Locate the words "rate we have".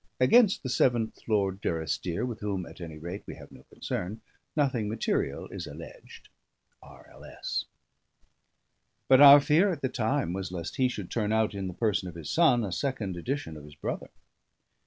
2.97-3.51